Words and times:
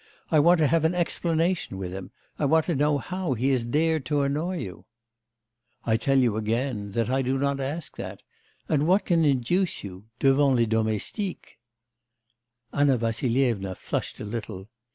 I 0.31 0.39
want 0.39 0.57
to 0.57 0.65
have 0.65 0.83
an 0.83 0.95
explanation 0.95 1.77
with 1.77 1.91
him. 1.91 2.09
I 2.39 2.45
want 2.45 2.65
to 2.65 2.73
know 2.75 2.97
how 2.97 3.35
he 3.35 3.49
has 3.51 3.63
dared 3.63 4.03
to 4.07 4.21
annoy 4.23 4.57
you.' 4.57 4.85
'I 5.85 5.97
tell 5.97 6.17
you 6.17 6.37
again, 6.37 6.93
that 6.93 7.07
I 7.07 7.21
do 7.21 7.37
not 7.37 7.59
ask 7.59 7.97
that. 7.97 8.23
And 8.67 8.87
what 8.87 9.05
can 9.05 9.23
induce 9.23 9.83
you... 9.83 10.05
devant 10.17 10.55
les 10.55 10.65
domestiques!' 10.65 11.51
Anna 12.73 12.97
Vassilyevna 12.97 13.75
flushed 13.75 14.19
a 14.19 14.25
little. 14.25 14.69